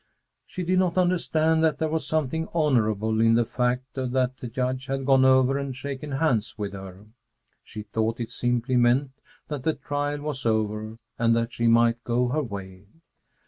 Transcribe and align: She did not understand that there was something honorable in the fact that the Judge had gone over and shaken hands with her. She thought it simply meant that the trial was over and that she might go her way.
She 0.47 0.63
did 0.63 0.79
not 0.79 0.97
understand 0.97 1.63
that 1.63 1.77
there 1.77 1.87
was 1.87 2.07
something 2.07 2.47
honorable 2.55 3.21
in 3.21 3.35
the 3.35 3.45
fact 3.45 3.93
that 3.93 4.37
the 4.37 4.47
Judge 4.47 4.87
had 4.87 5.05
gone 5.05 5.23
over 5.23 5.59
and 5.59 5.75
shaken 5.75 6.13
hands 6.13 6.57
with 6.57 6.73
her. 6.73 7.05
She 7.61 7.83
thought 7.83 8.19
it 8.19 8.31
simply 8.31 8.77
meant 8.77 9.11
that 9.47 9.61
the 9.61 9.75
trial 9.75 10.21
was 10.23 10.43
over 10.43 10.97
and 11.19 11.35
that 11.35 11.53
she 11.53 11.67
might 11.67 12.03
go 12.03 12.29
her 12.29 12.41
way. 12.41 12.87